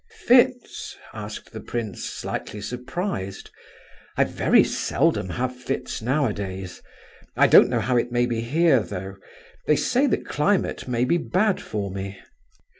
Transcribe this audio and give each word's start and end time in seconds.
"Fits?" 0.25 0.97
asked 1.13 1.51
the 1.51 1.59
prince, 1.59 2.03
slightly 2.03 2.59
surprised. 2.59 3.51
"I 4.17 4.23
very 4.23 4.63
seldom 4.63 5.29
have 5.29 5.55
fits 5.55 6.01
nowadays. 6.01 6.81
I 7.37 7.45
don't 7.45 7.69
know 7.69 7.81
how 7.81 7.97
it 7.97 8.11
may 8.11 8.25
be 8.25 8.41
here, 8.41 8.79
though; 8.79 9.17
they 9.67 9.75
say 9.75 10.07
the 10.07 10.17
climate 10.17 10.87
may 10.87 11.05
be 11.05 11.17
bad 11.19 11.61
for 11.61 11.91
me." 11.91 12.19